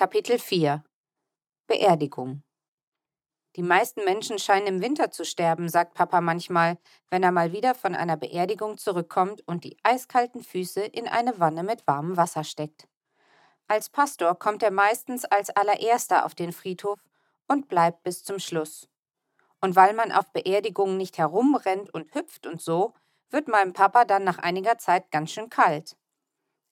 Kapitel 0.00 0.38
4 0.38 0.82
Beerdigung 1.66 2.42
Die 3.56 3.62
meisten 3.62 4.02
Menschen 4.06 4.38
scheinen 4.38 4.66
im 4.66 4.80
Winter 4.80 5.10
zu 5.10 5.26
sterben, 5.26 5.68
sagt 5.68 5.92
Papa 5.92 6.22
manchmal, 6.22 6.78
wenn 7.10 7.22
er 7.22 7.32
mal 7.32 7.52
wieder 7.52 7.74
von 7.74 7.94
einer 7.94 8.16
Beerdigung 8.16 8.78
zurückkommt 8.78 9.46
und 9.46 9.62
die 9.62 9.76
eiskalten 9.82 10.42
Füße 10.42 10.80
in 10.80 11.06
eine 11.06 11.38
Wanne 11.38 11.64
mit 11.64 11.86
warmem 11.86 12.16
Wasser 12.16 12.44
steckt. 12.44 12.88
Als 13.68 13.90
Pastor 13.90 14.38
kommt 14.38 14.62
er 14.62 14.70
meistens 14.70 15.26
als 15.26 15.50
allererster 15.50 16.24
auf 16.24 16.34
den 16.34 16.54
Friedhof 16.54 17.04
und 17.46 17.68
bleibt 17.68 18.02
bis 18.02 18.24
zum 18.24 18.38
Schluss. 18.38 18.88
Und 19.60 19.76
weil 19.76 19.92
man 19.92 20.12
auf 20.12 20.32
Beerdigungen 20.32 20.96
nicht 20.96 21.18
herumrennt 21.18 21.92
und 21.92 22.14
hüpft 22.14 22.46
und 22.46 22.62
so, 22.62 22.94
wird 23.28 23.48
meinem 23.48 23.74
Papa 23.74 24.06
dann 24.06 24.24
nach 24.24 24.38
einiger 24.38 24.78
Zeit 24.78 25.10
ganz 25.10 25.30
schön 25.30 25.50
kalt. 25.50 25.94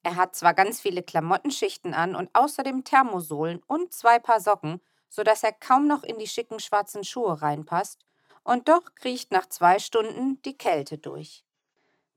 Er 0.09 0.17
hat 0.17 0.35
zwar 0.35 0.55
ganz 0.55 0.81
viele 0.81 1.03
Klamottenschichten 1.03 1.93
an 1.93 2.17
und 2.17 2.31
außerdem 2.33 2.83
Thermosohlen 2.83 3.63
und 3.67 3.93
zwei 3.93 4.19
Paar 4.19 4.41
Socken, 4.41 4.81
so 5.11 5.23
dass 5.23 5.43
er 5.43 5.53
kaum 5.53 5.87
noch 5.87 6.03
in 6.03 6.19
die 6.19 6.27
schicken 6.27 6.61
schwarzen 6.61 7.05
Schuhe 7.05 7.43
reinpasst, 7.43 8.07
und 8.43 8.71
doch 8.71 8.95
kriecht 8.95 9.33
nach 9.33 9.45
zwei 9.51 9.79
Stunden 9.79 10.41
die 10.47 10.57
Kälte 10.57 10.97
durch. 10.97 11.45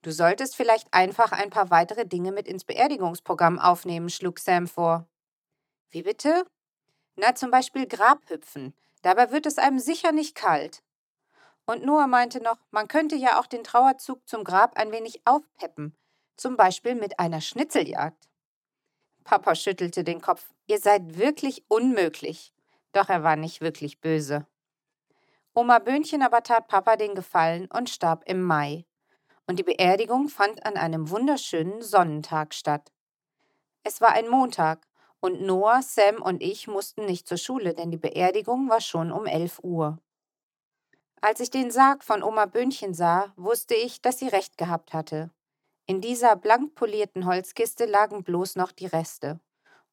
Du 0.03 0.11
solltest 0.13 0.55
vielleicht 0.55 0.93
einfach 0.93 1.33
ein 1.33 1.49
paar 1.49 1.69
weitere 1.69 2.05
Dinge 2.05 2.31
mit 2.31 2.47
ins 2.47 2.63
Beerdigungsprogramm 2.63 3.59
aufnehmen, 3.59 4.09
schlug 4.09 4.39
Sam 4.39 4.67
vor. 4.67 5.05
Wie 5.89 6.03
bitte? 6.03 6.45
Na, 7.17 7.35
zum 7.35 7.51
Beispiel 7.51 7.87
Grabhüpfen. 7.87 8.73
Dabei 9.01 9.31
wird 9.31 9.45
es 9.45 9.57
einem 9.57 9.79
sicher 9.79 10.13
nicht 10.13 10.33
kalt. 10.33 10.81
Und 11.65 11.83
Noah 11.83 12.07
meinte 12.07 12.41
noch, 12.41 12.59
man 12.71 12.87
könnte 12.87 13.17
ja 13.17 13.37
auch 13.37 13.47
den 13.47 13.65
Trauerzug 13.65 14.25
zum 14.29 14.45
Grab 14.45 14.77
ein 14.77 14.93
wenig 14.93 15.23
aufpeppen, 15.25 15.93
zum 16.41 16.57
Beispiel 16.57 16.95
mit 16.95 17.19
einer 17.19 17.39
Schnitzeljagd. 17.39 18.27
Papa 19.23 19.55
schüttelte 19.55 20.03
den 20.03 20.21
Kopf. 20.21 20.51
Ihr 20.65 20.79
seid 20.79 21.17
wirklich 21.17 21.63
unmöglich. 21.67 22.51
Doch 22.91 23.09
er 23.09 23.23
war 23.23 23.35
nicht 23.35 23.61
wirklich 23.61 24.01
böse. 24.01 24.47
Oma 25.53 25.79
Böhnchen 25.79 26.23
aber 26.23 26.43
tat 26.43 26.67
Papa 26.67 26.95
den 26.95 27.13
Gefallen 27.13 27.67
und 27.67 27.89
starb 27.89 28.23
im 28.25 28.41
Mai. 28.41 28.85
Und 29.47 29.59
die 29.59 29.63
Beerdigung 29.63 30.29
fand 30.29 30.65
an 30.65 30.77
einem 30.77 31.09
wunderschönen 31.09 31.81
Sonnentag 31.81 32.53
statt. 32.53 32.91
Es 33.83 34.01
war 34.01 34.09
ein 34.09 34.27
Montag 34.27 34.87
und 35.19 35.41
Noah, 35.41 35.81
Sam 35.81 36.21
und 36.21 36.41
ich 36.41 36.67
mussten 36.67 37.05
nicht 37.05 37.27
zur 37.27 37.37
Schule, 37.37 37.73
denn 37.73 37.91
die 37.91 37.97
Beerdigung 37.97 38.69
war 38.69 38.81
schon 38.81 39.11
um 39.11 39.25
11 39.25 39.59
Uhr. 39.63 39.99
Als 41.21 41.39
ich 41.39 41.51
den 41.51 41.69
Sarg 41.69 42.03
von 42.03 42.23
Oma 42.23 42.47
Böhnchen 42.47 42.95
sah, 42.95 43.31
wusste 43.35 43.75
ich, 43.75 44.01
dass 44.01 44.17
sie 44.17 44.27
recht 44.27 44.57
gehabt 44.57 44.93
hatte. 44.93 45.29
In 45.91 45.99
dieser 45.99 46.37
blank 46.37 46.73
polierten 46.73 47.25
Holzkiste 47.25 47.83
lagen 47.83 48.23
bloß 48.23 48.55
noch 48.55 48.71
die 48.71 48.85
Reste. 48.85 49.41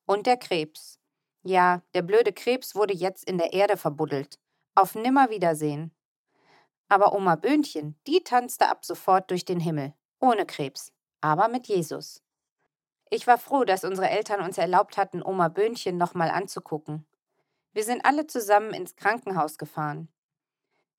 Und 0.06 0.28
der 0.28 0.36
Krebs. 0.36 1.00
Ja, 1.42 1.82
der 1.92 2.02
blöde 2.02 2.32
Krebs 2.32 2.76
wurde 2.76 2.94
jetzt 2.94 3.24
in 3.24 3.36
der 3.36 3.52
Erde 3.52 3.76
verbuddelt. 3.76 4.38
Auf 4.76 4.94
Nimmerwiedersehen. 4.94 5.90
Aber 6.88 7.14
Oma 7.14 7.34
Böhnchen, 7.34 7.98
die 8.06 8.22
tanzte 8.22 8.68
ab 8.68 8.84
sofort 8.84 9.28
durch 9.32 9.44
den 9.44 9.58
Himmel. 9.58 9.92
Ohne 10.20 10.46
Krebs. 10.46 10.92
Aber 11.20 11.48
mit 11.48 11.66
Jesus. 11.66 12.22
Ich 13.10 13.26
war 13.26 13.36
froh, 13.36 13.64
dass 13.64 13.82
unsere 13.82 14.08
Eltern 14.08 14.40
uns 14.40 14.56
erlaubt 14.56 14.98
hatten, 14.98 15.20
Oma 15.20 15.48
Böhnchen 15.48 15.96
nochmal 15.96 16.30
anzugucken. 16.30 17.08
Wir 17.72 17.82
sind 17.82 18.04
alle 18.04 18.28
zusammen 18.28 18.72
ins 18.72 18.94
Krankenhaus 18.94 19.58
gefahren. 19.58 20.08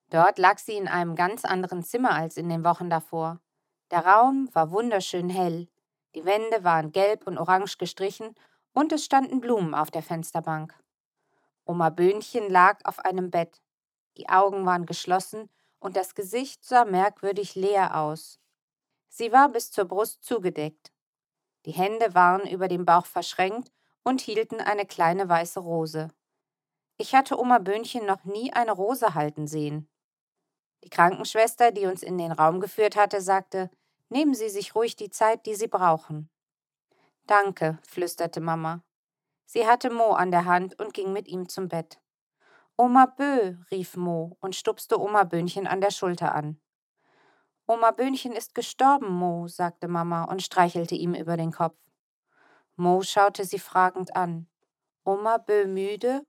Dort 0.10 0.38
lag 0.40 0.58
sie 0.58 0.76
in 0.76 0.90
einem 0.90 1.16
ganz 1.16 1.46
anderen 1.46 1.84
Zimmer 1.84 2.12
als 2.12 2.36
in 2.36 2.50
den 2.50 2.66
Wochen 2.66 2.90
davor. 2.90 3.40
Der 3.92 4.06
Raum 4.06 4.50
war 4.54 4.72
wunderschön 4.72 5.30
hell, 5.30 5.68
die 6.16 6.26
Wände 6.26 6.64
waren 6.64 6.92
gelb 6.92 7.26
und 7.28 7.38
orange 7.38 7.78
gestrichen 7.78 8.36
und 8.74 8.92
es 8.92 9.06
standen 9.06 9.42
Blumen 9.42 9.74
auf 9.74 9.92
der 9.92 10.04
Fensterbank. 10.04 10.74
Oma 11.66 11.90
Böhnchen 11.90 12.50
lag 12.50 12.80
auf 12.84 13.00
einem 13.00 13.32
Bett. 13.32 13.62
Die 14.18 14.30
Augen 14.30 14.66
waren 14.66 14.86
geschlossen 14.86 15.50
und 15.80 15.96
das 15.96 16.16
Gesicht 16.16 16.64
sah 16.66 16.86
merkwürdig 16.86 17.56
leer 17.56 17.98
aus. 17.98 18.40
Sie 19.08 19.32
war 19.32 19.50
bis 19.50 19.72
zur 19.72 19.86
Brust 19.86 20.24
zugedeckt. 20.24 20.92
Die 21.66 21.72
Hände 21.72 22.14
waren 22.14 22.48
über 22.48 22.68
dem 22.68 22.86
Bauch 22.86 23.06
verschränkt 23.06 23.72
und 24.04 24.22
hielten 24.22 24.62
eine 24.62 24.86
kleine 24.86 25.30
weiße 25.30 25.60
Rose. 25.60 26.10
Ich 26.98 27.16
hatte 27.16 27.40
Oma 27.40 27.60
Böhnchen 27.60 28.06
noch 28.06 28.24
nie 28.24 28.52
eine 28.54 28.72
Rose 28.72 29.14
halten 29.16 29.48
sehen. 29.48 29.90
Die 30.84 30.90
Krankenschwester, 30.90 31.72
die 31.72 31.86
uns 31.86 32.04
in 32.04 32.18
den 32.18 32.32
Raum 32.32 32.60
geführt 32.60 32.96
hatte, 32.96 33.22
sagte, 33.22 33.70
nehmen 34.10 34.34
Sie 34.34 34.50
sich 34.50 34.76
ruhig 34.76 34.96
die 34.96 35.10
Zeit, 35.10 35.46
die 35.46 35.56
Sie 35.56 35.68
brauchen. 35.68 36.30
Danke, 37.26 37.80
flüsterte 37.88 38.42
Mama. 38.42 38.84
Sie 39.46 39.68
hatte 39.68 39.90
Mo 39.90 40.12
an 40.12 40.32
der 40.32 40.46
Hand 40.46 40.80
und 40.80 40.94
ging 40.94 41.14
mit 41.14 41.28
ihm 41.28 41.48
zum 41.50 41.70
Bett. 41.70 42.00
Oma 42.78 43.06
Bö, 43.06 43.56
rief 43.72 43.96
Mo 43.98 44.38
und 44.40 44.56
stupste 44.56 45.00
Oma 45.00 45.24
Böhnchen 45.24 45.68
an 45.68 45.82
der 45.82 45.92
Schulter 45.92 46.34
an. 46.34 46.62
Oma 47.68 47.92
Böhnchen 47.92 48.32
ist 48.32 48.56
gestorben, 48.56 49.12
Mo, 49.12 49.48
sagte 49.48 49.88
Mama 49.88 50.24
und 50.24 50.42
streichelte 50.42 50.96
ihm 50.96 51.14
über 51.14 51.38
den 51.38 51.52
Kopf. 51.52 51.78
Mo 52.76 53.02
schaute 53.04 53.44
sie 53.44 53.60
fragend 53.60 54.16
an. 54.16 54.48
Oma 55.04 55.38
Bö 55.38 55.68
müde? 55.68 56.26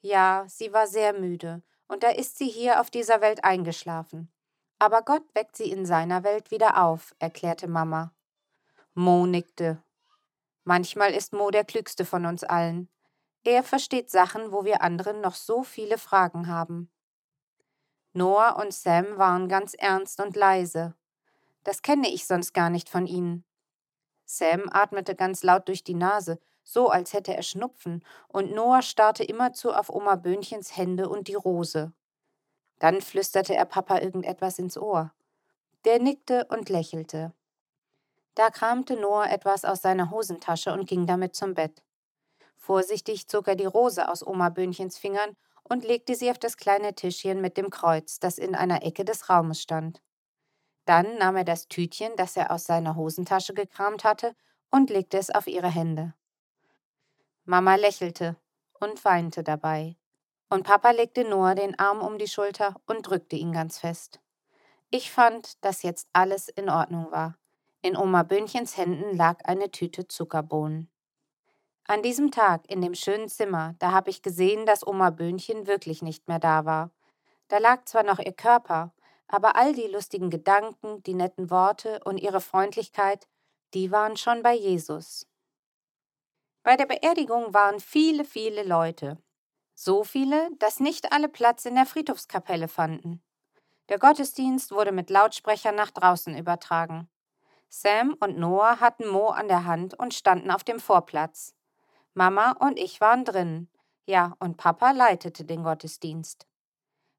Ja, 0.00 0.44
sie 0.48 0.72
war 0.72 0.86
sehr 0.86 1.12
müde 1.12 1.62
und 1.88 2.02
da 2.02 2.10
ist 2.10 2.38
sie 2.38 2.48
hier 2.48 2.80
auf 2.80 2.90
dieser 2.90 3.20
Welt 3.20 3.42
eingeschlafen. 3.42 4.30
Aber 4.78 5.02
Gott 5.02 5.24
weckt 5.34 5.56
sie 5.56 5.70
in 5.70 5.86
seiner 5.86 6.22
Welt 6.22 6.50
wieder 6.50 6.82
auf, 6.82 7.14
erklärte 7.18 7.66
Mama. 7.66 8.12
Mo 8.94 9.26
nickte. 9.26 9.82
Manchmal 10.64 11.12
ist 11.14 11.32
Mo 11.32 11.50
der 11.50 11.64
klügste 11.64 12.04
von 12.04 12.26
uns 12.26 12.44
allen. 12.44 12.88
Er 13.44 13.62
versteht 13.62 14.10
Sachen, 14.10 14.52
wo 14.52 14.64
wir 14.64 14.82
anderen 14.82 15.20
noch 15.20 15.34
so 15.34 15.62
viele 15.62 15.98
Fragen 15.98 16.48
haben. 16.48 16.90
Noah 18.12 18.56
und 18.56 18.72
Sam 18.72 19.18
waren 19.18 19.48
ganz 19.48 19.74
ernst 19.74 20.20
und 20.20 20.36
leise. 20.36 20.94
Das 21.64 21.82
kenne 21.82 22.08
ich 22.08 22.26
sonst 22.26 22.52
gar 22.52 22.70
nicht 22.70 22.88
von 22.88 23.06
ihnen. 23.06 23.44
Sam 24.24 24.68
atmete 24.70 25.14
ganz 25.14 25.42
laut 25.42 25.68
durch 25.68 25.84
die 25.84 25.94
Nase, 25.94 26.38
so 26.62 26.88
als 26.88 27.12
hätte 27.14 27.34
er 27.34 27.42
Schnupfen, 27.42 28.04
und 28.28 28.52
Noah 28.52 28.82
starrte 28.82 29.24
immerzu 29.24 29.72
auf 29.72 29.88
Oma 29.88 30.16
Böhnchens 30.16 30.76
Hände 30.76 31.08
und 31.08 31.28
die 31.28 31.34
Rose. 31.34 31.92
Dann 32.78 33.00
flüsterte 33.00 33.54
er 33.54 33.64
Papa 33.64 33.98
irgendetwas 33.98 34.58
ins 34.58 34.76
Ohr. 34.76 35.12
Der 35.84 35.98
nickte 35.98 36.46
und 36.50 36.68
lächelte. 36.68 37.32
Da 38.34 38.50
kramte 38.50 38.94
Noah 38.94 39.28
etwas 39.30 39.64
aus 39.64 39.82
seiner 39.82 40.10
Hosentasche 40.10 40.72
und 40.72 40.88
ging 40.88 41.06
damit 41.06 41.34
zum 41.34 41.54
Bett. 41.54 41.82
Vorsichtig 42.56 43.28
zog 43.28 43.48
er 43.48 43.56
die 43.56 43.64
Rose 43.66 44.08
aus 44.08 44.24
Oma 44.26 44.48
Böhnchens 44.50 44.98
Fingern 44.98 45.36
und 45.64 45.84
legte 45.84 46.14
sie 46.14 46.30
auf 46.30 46.38
das 46.38 46.56
kleine 46.56 46.94
Tischchen 46.94 47.40
mit 47.40 47.56
dem 47.56 47.70
Kreuz, 47.70 48.20
das 48.20 48.38
in 48.38 48.54
einer 48.54 48.84
Ecke 48.84 49.04
des 49.04 49.28
Raumes 49.28 49.60
stand. 49.60 50.02
Dann 50.84 51.18
nahm 51.18 51.36
er 51.36 51.44
das 51.44 51.68
Tütchen, 51.68 52.12
das 52.16 52.36
er 52.36 52.50
aus 52.50 52.64
seiner 52.64 52.96
Hosentasche 52.96 53.54
gekramt 53.54 54.04
hatte, 54.04 54.34
und 54.70 54.90
legte 54.90 55.18
es 55.18 55.30
auf 55.30 55.46
ihre 55.46 55.68
Hände. 55.68 56.14
Mama 57.44 57.74
lächelte 57.76 58.36
und 58.80 59.04
weinte 59.04 59.42
dabei. 59.42 59.96
Und 60.48 60.62
Papa 60.64 60.90
legte 60.90 61.24
Noah 61.24 61.54
den 61.54 61.78
Arm 61.78 62.00
um 62.00 62.18
die 62.18 62.28
Schulter 62.28 62.76
und 62.86 63.02
drückte 63.02 63.36
ihn 63.36 63.52
ganz 63.52 63.78
fest. 63.78 64.20
Ich 64.90 65.10
fand, 65.10 65.62
dass 65.64 65.82
jetzt 65.82 66.08
alles 66.12 66.48
in 66.48 66.70
Ordnung 66.70 67.10
war. 67.10 67.36
In 67.82 67.96
Oma 67.96 68.22
Böhnchens 68.22 68.76
Händen 68.76 69.16
lag 69.16 69.44
eine 69.44 69.70
Tüte 69.70 70.08
Zuckerbohnen. 70.08 70.90
An 71.86 72.02
diesem 72.02 72.30
Tag 72.30 72.68
in 72.70 72.80
dem 72.80 72.94
schönen 72.94 73.28
Zimmer, 73.28 73.74
da 73.78 73.92
habe 73.92 74.10
ich 74.10 74.22
gesehen, 74.22 74.66
dass 74.66 74.86
Oma 74.86 75.10
Böhnchen 75.10 75.66
wirklich 75.66 76.02
nicht 76.02 76.28
mehr 76.28 76.38
da 76.38 76.64
war. 76.64 76.90
Da 77.48 77.58
lag 77.58 77.84
zwar 77.84 78.02
noch 78.02 78.18
ihr 78.18 78.32
Körper, 78.32 78.92
aber 79.26 79.56
all 79.56 79.74
die 79.74 79.86
lustigen 79.86 80.30
Gedanken, 80.30 81.02
die 81.02 81.14
netten 81.14 81.50
Worte 81.50 82.00
und 82.04 82.18
ihre 82.18 82.40
Freundlichkeit, 82.40 83.28
die 83.74 83.90
waren 83.90 84.16
schon 84.16 84.42
bei 84.42 84.54
Jesus. 84.54 85.26
Bei 86.62 86.76
der 86.76 86.86
Beerdigung 86.86 87.54
waren 87.54 87.80
viele, 87.80 88.24
viele 88.24 88.62
Leute. 88.62 89.18
So 89.80 90.02
viele, 90.02 90.50
dass 90.58 90.80
nicht 90.80 91.12
alle 91.12 91.28
Platz 91.28 91.64
in 91.64 91.76
der 91.76 91.86
Friedhofskapelle 91.86 92.66
fanden. 92.66 93.22
Der 93.88 94.00
Gottesdienst 94.00 94.72
wurde 94.72 94.90
mit 94.90 95.08
Lautsprechern 95.08 95.76
nach 95.76 95.92
draußen 95.92 96.36
übertragen. 96.36 97.08
Sam 97.68 98.16
und 98.18 98.36
Noah 98.38 98.80
hatten 98.80 99.06
Mo 99.06 99.28
an 99.28 99.46
der 99.46 99.66
Hand 99.66 99.94
und 99.94 100.14
standen 100.14 100.50
auf 100.50 100.64
dem 100.64 100.80
Vorplatz. 100.80 101.54
Mama 102.12 102.56
und 102.58 102.76
ich 102.76 103.00
waren 103.00 103.24
drin. 103.24 103.68
Ja, 104.04 104.34
und 104.40 104.56
Papa 104.56 104.90
leitete 104.90 105.44
den 105.44 105.62
Gottesdienst. 105.62 106.48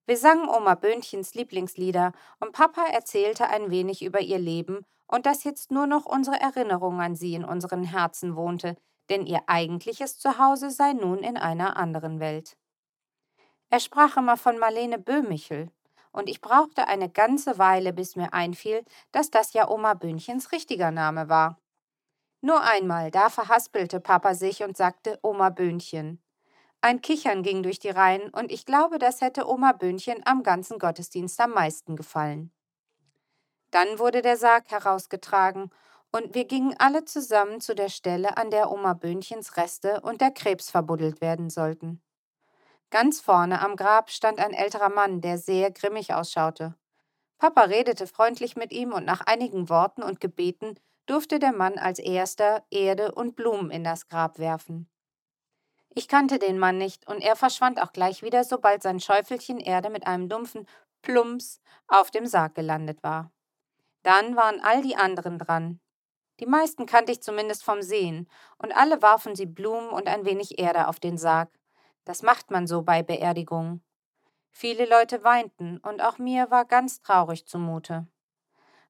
Wir 0.05 0.17
sangen 0.17 0.49
Oma 0.49 0.75
Böhnchens 0.75 1.35
Lieblingslieder 1.35 2.11
und 2.41 2.51
Papa 2.51 2.87
erzählte 2.87 3.47
ein 3.47 3.71
wenig 3.71 4.03
über 4.03 4.19
ihr 4.19 4.37
Leben 4.37 4.85
und 5.07 5.25
dass 5.25 5.45
jetzt 5.45 5.71
nur 5.71 5.87
noch 5.87 6.05
unsere 6.05 6.41
Erinnerung 6.41 6.99
an 6.99 7.15
sie 7.15 7.35
in 7.35 7.45
unseren 7.45 7.85
Herzen 7.85 8.35
wohnte, 8.35 8.75
denn 9.09 9.25
ihr 9.25 9.41
eigentliches 9.47 10.19
Zuhause 10.19 10.71
sei 10.71 10.93
nun 10.93 11.19
in 11.19 11.37
einer 11.37 11.77
anderen 11.77 12.19
Welt. 12.19 12.57
Er 13.69 13.79
sprach 13.79 14.17
immer 14.17 14.37
von 14.37 14.57
Marlene 14.57 14.97
Böhmichel, 14.97 15.71
und 16.11 16.27
ich 16.27 16.41
brauchte 16.41 16.87
eine 16.87 17.09
ganze 17.09 17.59
Weile, 17.59 17.93
bis 17.93 18.15
mir 18.15 18.33
einfiel, 18.33 18.83
dass 19.11 19.29
das 19.29 19.53
ja 19.53 19.69
Oma 19.69 19.93
Böhnchens 19.93 20.51
richtiger 20.51 20.91
Name 20.91 21.29
war. 21.29 21.59
Nur 22.41 22.61
einmal, 22.61 23.11
da 23.11 23.29
verhaspelte 23.29 23.99
Papa 23.99 24.33
sich 24.33 24.63
und 24.63 24.75
sagte 24.75 25.19
Oma 25.21 25.49
Böhnchen. 25.49 26.23
Ein 26.81 27.01
Kichern 27.01 27.43
ging 27.43 27.61
durch 27.61 27.79
die 27.79 27.89
Reihen, 27.89 28.29
und 28.29 28.51
ich 28.51 28.65
glaube, 28.65 28.97
das 28.97 29.21
hätte 29.21 29.47
Oma 29.47 29.73
Böhnchen 29.73 30.25
am 30.25 30.43
ganzen 30.43 30.79
Gottesdienst 30.79 31.39
am 31.41 31.51
meisten 31.51 31.95
gefallen. 31.95 32.51
Dann 33.71 33.99
wurde 33.99 34.21
der 34.21 34.37
Sarg 34.37 34.71
herausgetragen, 34.71 35.69
und 36.11 36.33
wir 36.33 36.45
gingen 36.45 36.75
alle 36.79 37.05
zusammen 37.05 37.61
zu 37.61 37.75
der 37.75 37.89
Stelle, 37.89 38.37
an 38.37 38.51
der 38.51 38.71
Oma 38.71 38.93
Böhnchens 38.93 39.57
Reste 39.57 40.01
und 40.01 40.21
der 40.21 40.31
Krebs 40.31 40.69
verbuddelt 40.69 41.21
werden 41.21 41.49
sollten. 41.49 42.01
Ganz 42.89 43.21
vorne 43.21 43.61
am 43.61 43.75
Grab 43.75 44.09
stand 44.09 44.39
ein 44.39 44.53
älterer 44.53 44.89
Mann, 44.89 45.21
der 45.21 45.37
sehr 45.37 45.69
grimmig 45.71 46.13
ausschaute. 46.13 46.75
Papa 47.37 47.61
redete 47.61 48.07
freundlich 48.07 48.55
mit 48.55 48.71
ihm, 48.71 48.91
und 48.91 49.05
nach 49.05 49.21
einigen 49.21 49.69
Worten 49.69 50.01
und 50.01 50.19
Gebeten 50.19 50.79
durfte 51.05 51.39
der 51.39 51.53
Mann 51.53 51.77
als 51.77 51.99
erster 51.99 52.63
Erde 52.71 53.13
und 53.13 53.35
Blumen 53.35 53.71
in 53.71 53.83
das 53.83 54.07
Grab 54.07 54.39
werfen. 54.39 54.89
Ich 55.95 56.07
kannte 56.07 56.39
den 56.39 56.59
Mann 56.59 56.77
nicht, 56.77 57.07
und 57.07 57.21
er 57.21 57.35
verschwand 57.35 57.81
auch 57.81 57.93
gleich 57.93 58.23
wieder, 58.23 58.43
sobald 58.43 58.81
sein 58.81 58.99
Schäufelchen 58.99 59.59
Erde 59.59 59.89
mit 59.89 60.07
einem 60.07 60.27
dumpfen 60.27 60.67
Plumps 61.01 61.61
auf 61.87 62.11
dem 62.11 62.25
Sarg 62.25 62.55
gelandet 62.55 63.03
war. 63.03 63.31
Dann 64.03 64.35
waren 64.35 64.59
all 64.61 64.81
die 64.81 64.95
anderen 64.95 65.37
dran. 65.37 65.79
Die 66.39 66.45
meisten 66.45 66.85
kannte 66.85 67.11
ich 67.11 67.21
zumindest 67.21 67.63
vom 67.63 67.81
Sehen, 67.81 68.29
und 68.57 68.75
alle 68.75 69.01
warfen 69.01 69.35
sie 69.35 69.45
Blumen 69.45 69.89
und 69.89 70.07
ein 70.07 70.25
wenig 70.25 70.57
Erde 70.57 70.87
auf 70.87 70.99
den 70.99 71.17
Sarg. 71.17 71.49
Das 72.05 72.23
macht 72.23 72.49
man 72.49 72.65
so 72.65 72.81
bei 72.81 73.03
Beerdigungen. 73.03 73.83
Viele 74.51 74.85
Leute 74.85 75.23
weinten, 75.23 75.77
und 75.79 76.01
auch 76.01 76.17
mir 76.17 76.49
war 76.49 76.65
ganz 76.65 77.01
traurig 77.01 77.45
zumute. 77.45 78.07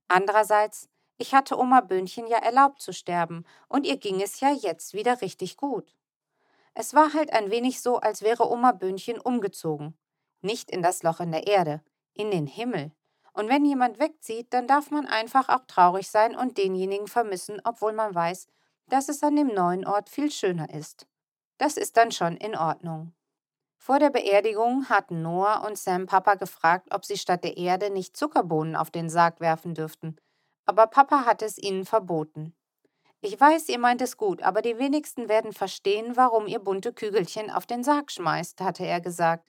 Andererseits, 0.07 0.89
ich 1.17 1.33
hatte 1.33 1.57
Oma 1.57 1.81
Böhnchen 1.81 2.27
ja 2.27 2.37
erlaubt 2.37 2.81
zu 2.81 2.93
sterben, 2.93 3.45
und 3.67 3.85
ihr 3.85 3.97
ging 3.97 4.21
es 4.21 4.39
ja 4.39 4.51
jetzt 4.51 4.93
wieder 4.93 5.21
richtig 5.21 5.57
gut. 5.57 5.95
Es 6.75 6.93
war 6.93 7.13
halt 7.13 7.33
ein 7.33 7.51
wenig 7.51 7.81
so, 7.81 7.97
als 7.97 8.21
wäre 8.21 8.49
Oma 8.49 8.71
Böhnchen 8.71 9.19
umgezogen. 9.19 9.97
Nicht 10.41 10.69
in 10.69 10.81
das 10.81 11.03
Loch 11.03 11.19
in 11.19 11.31
der 11.31 11.47
Erde, 11.47 11.83
in 12.13 12.31
den 12.31 12.47
Himmel. 12.47 12.91
Und 13.39 13.47
wenn 13.47 13.63
jemand 13.63 13.99
wegzieht, 13.99 14.53
dann 14.53 14.67
darf 14.67 14.91
man 14.91 15.05
einfach 15.05 15.47
auch 15.47 15.65
traurig 15.65 16.09
sein 16.09 16.35
und 16.35 16.57
denjenigen 16.57 17.07
vermissen, 17.07 17.61
obwohl 17.63 17.93
man 17.93 18.13
weiß, 18.13 18.49
dass 18.87 19.07
es 19.07 19.23
an 19.23 19.37
dem 19.37 19.47
neuen 19.47 19.87
Ort 19.87 20.09
viel 20.09 20.29
schöner 20.29 20.73
ist. 20.73 21.07
Das 21.57 21.77
ist 21.77 21.95
dann 21.95 22.11
schon 22.11 22.35
in 22.35 22.57
Ordnung. 22.57 23.13
Vor 23.77 23.97
der 23.97 24.09
Beerdigung 24.09 24.89
hatten 24.89 25.21
Noah 25.21 25.65
und 25.65 25.77
Sam 25.77 26.05
Papa 26.05 26.35
gefragt, 26.35 26.89
ob 26.91 27.05
sie 27.05 27.17
statt 27.17 27.45
der 27.45 27.55
Erde 27.55 27.91
nicht 27.91 28.17
Zuckerbohnen 28.17 28.75
auf 28.75 28.91
den 28.91 29.09
Sarg 29.09 29.39
werfen 29.39 29.73
dürften, 29.73 30.17
aber 30.65 30.87
Papa 30.87 31.25
hatte 31.25 31.45
es 31.45 31.57
ihnen 31.57 31.85
verboten. 31.85 32.53
Ich 33.21 33.39
weiß, 33.39 33.69
ihr 33.69 33.79
meint 33.79 34.01
es 34.01 34.17
gut, 34.17 34.43
aber 34.43 34.61
die 34.61 34.77
wenigsten 34.79 35.29
werden 35.29 35.53
verstehen, 35.53 36.17
warum 36.17 36.45
ihr 36.45 36.59
bunte 36.59 36.91
Kügelchen 36.91 37.49
auf 37.49 37.65
den 37.65 37.85
Sarg 37.85 38.11
schmeißt, 38.11 38.59
hatte 38.59 38.85
er 38.85 38.99
gesagt. 38.99 39.47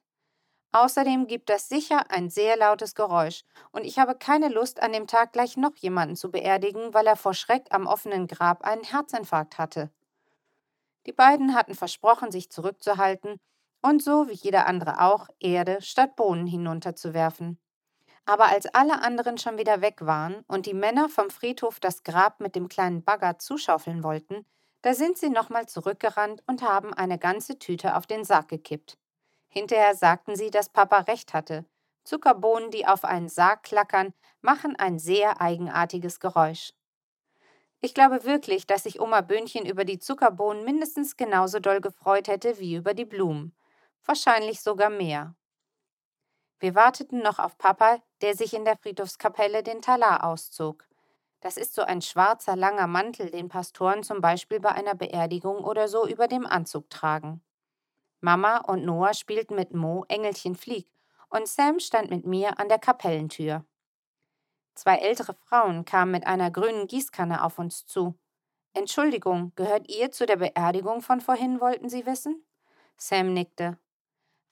Außerdem 0.72 1.26
gibt 1.26 1.48
das 1.50 1.68
sicher 1.68 2.10
ein 2.10 2.30
sehr 2.30 2.56
lautes 2.56 2.94
Geräusch, 2.94 3.42
und 3.72 3.84
ich 3.84 3.98
habe 3.98 4.14
keine 4.16 4.48
Lust, 4.48 4.80
an 4.82 4.92
dem 4.92 5.06
Tag 5.08 5.32
gleich 5.32 5.56
noch 5.56 5.74
jemanden 5.76 6.14
zu 6.16 6.30
beerdigen, 6.30 6.94
weil 6.94 7.06
er 7.06 7.16
vor 7.16 7.34
Schreck 7.34 7.66
am 7.70 7.86
offenen 7.86 8.28
Grab 8.28 8.62
einen 8.62 8.84
Herzinfarkt 8.84 9.58
hatte. 9.58 9.90
Die 11.06 11.12
beiden 11.12 11.54
hatten 11.54 11.74
versprochen, 11.74 12.30
sich 12.30 12.50
zurückzuhalten 12.50 13.40
und 13.82 14.02
so 14.02 14.28
wie 14.28 14.34
jeder 14.34 14.66
andere 14.66 15.00
auch 15.00 15.28
Erde 15.40 15.80
statt 15.80 16.14
Bohnen 16.16 16.46
hinunterzuwerfen. 16.46 17.58
Aber 18.26 18.46
als 18.48 18.66
alle 18.66 19.02
anderen 19.02 19.38
schon 19.38 19.58
wieder 19.58 19.80
weg 19.80 20.02
waren 20.02 20.44
und 20.46 20.66
die 20.66 20.74
Männer 20.74 21.08
vom 21.08 21.30
Friedhof 21.30 21.80
das 21.80 22.04
Grab 22.04 22.40
mit 22.40 22.54
dem 22.54 22.68
kleinen 22.68 23.02
Bagger 23.02 23.38
zuschaufeln 23.38 24.04
wollten, 24.04 24.46
da 24.82 24.94
sind 24.94 25.18
sie 25.18 25.30
nochmal 25.30 25.66
zurückgerannt 25.66 26.42
und 26.46 26.62
haben 26.62 26.94
eine 26.94 27.18
ganze 27.18 27.58
Tüte 27.58 27.96
auf 27.96 28.06
den 28.06 28.24
Sarg 28.24 28.48
gekippt. 28.48 28.98
Hinterher 29.50 29.94
sagten 29.94 30.36
sie, 30.36 30.50
dass 30.50 30.70
Papa 30.70 31.00
recht 31.00 31.34
hatte. 31.34 31.66
Zuckerbohnen, 32.04 32.70
die 32.70 32.86
auf 32.86 33.04
einen 33.04 33.28
Sarg 33.28 33.64
klackern, 33.64 34.14
machen 34.40 34.76
ein 34.76 34.98
sehr 34.98 35.40
eigenartiges 35.40 36.20
Geräusch. 36.20 36.72
Ich 37.80 37.94
glaube 37.94 38.24
wirklich, 38.24 38.66
dass 38.66 38.84
sich 38.84 39.00
Oma 39.00 39.22
Böhnchen 39.22 39.66
über 39.66 39.84
die 39.84 39.98
Zuckerbohnen 39.98 40.64
mindestens 40.64 41.16
genauso 41.16 41.60
doll 41.60 41.80
gefreut 41.80 42.28
hätte 42.28 42.58
wie 42.58 42.76
über 42.76 42.94
die 42.94 43.04
Blumen. 43.04 43.54
Wahrscheinlich 44.04 44.60
sogar 44.60 44.90
mehr. 44.90 45.34
Wir 46.60 46.74
warteten 46.74 47.22
noch 47.22 47.38
auf 47.38 47.58
Papa, 47.58 48.00
der 48.20 48.36
sich 48.36 48.54
in 48.54 48.64
der 48.64 48.76
Friedhofskapelle 48.76 49.62
den 49.62 49.82
Talar 49.82 50.24
auszog. 50.24 50.86
Das 51.40 51.56
ist 51.56 51.74
so 51.74 51.82
ein 51.82 52.02
schwarzer, 52.02 52.54
langer 52.54 52.86
Mantel, 52.86 53.30
den 53.30 53.48
Pastoren 53.48 54.02
zum 54.02 54.20
Beispiel 54.20 54.60
bei 54.60 54.72
einer 54.72 54.94
Beerdigung 54.94 55.64
oder 55.64 55.88
so 55.88 56.06
über 56.06 56.28
dem 56.28 56.46
Anzug 56.46 56.90
tragen. 56.90 57.42
Mama 58.20 58.58
und 58.58 58.84
Noah 58.84 59.14
spielten 59.14 59.54
mit 59.54 59.72
Mo 59.72 60.04
Engelchen 60.08 60.54
flieg 60.54 60.92
und 61.28 61.48
Sam 61.48 61.80
stand 61.80 62.10
mit 62.10 62.26
mir 62.26 62.58
an 62.58 62.68
der 62.68 62.78
Kapellentür. 62.78 63.64
Zwei 64.74 64.96
ältere 64.96 65.34
Frauen 65.34 65.84
kamen 65.84 66.12
mit 66.12 66.26
einer 66.26 66.50
grünen 66.50 66.86
Gießkanne 66.86 67.42
auf 67.44 67.58
uns 67.58 67.86
zu. 67.86 68.14
Entschuldigung, 68.72 69.52
gehört 69.56 69.88
ihr 69.88 70.10
zu 70.10 70.26
der 70.26 70.36
Beerdigung 70.36 71.02
von 71.02 71.20
vorhin, 71.20 71.60
wollten 71.60 71.88
Sie 71.88 72.06
wissen? 72.06 72.44
Sam 72.96 73.32
nickte. 73.32 73.78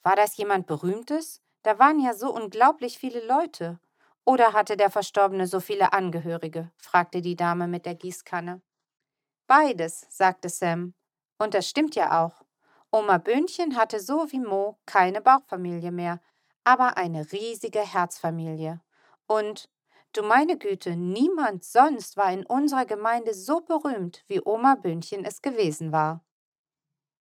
War 0.02 0.16
das 0.16 0.36
jemand 0.36 0.66
Berühmtes? 0.66 1.42
Da 1.62 1.78
waren 1.78 2.00
ja 2.00 2.14
so 2.14 2.34
unglaublich 2.34 2.98
viele 2.98 3.24
Leute. 3.26 3.78
Oder 4.24 4.52
hatte 4.52 4.76
der 4.76 4.90
Verstorbene 4.90 5.46
so 5.46 5.60
viele 5.60 5.92
Angehörige? 5.92 6.70
fragte 6.76 7.22
die 7.22 7.36
Dame 7.36 7.68
mit 7.68 7.86
der 7.86 7.94
Gießkanne. 7.94 8.60
Beides, 9.46 10.06
sagte 10.10 10.48
Sam. 10.48 10.94
Und 11.38 11.54
das 11.54 11.68
stimmt 11.68 11.94
ja 11.94 12.24
auch. 12.24 12.42
Oma 12.92 13.18
Böhnchen 13.18 13.76
hatte 13.76 14.00
so 14.00 14.32
wie 14.32 14.40
Mo 14.40 14.78
keine 14.86 15.20
Bauchfamilie 15.20 15.90
mehr, 15.92 16.20
aber 16.64 16.96
eine 16.96 17.30
riesige 17.32 17.80
Herzfamilie. 17.80 18.80
Und, 19.26 19.68
du 20.14 20.22
meine 20.22 20.56
Güte, 20.56 20.96
niemand 20.96 21.64
sonst 21.64 22.16
war 22.16 22.32
in 22.32 22.46
unserer 22.46 22.86
Gemeinde 22.86 23.34
so 23.34 23.60
berühmt, 23.60 24.24
wie 24.28 24.40
Oma 24.42 24.74
Böhnchen 24.76 25.24
es 25.26 25.42
gewesen 25.42 25.92
war. 25.92 26.22